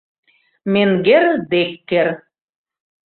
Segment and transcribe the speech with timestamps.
[0.73, 2.07] —Менгер Деккер!